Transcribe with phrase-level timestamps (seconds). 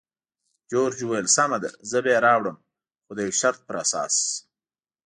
[0.69, 2.57] جورج وویل: سمه ده، زه به یې راوړم،
[3.03, 4.15] خو د یو شرط پر اساس.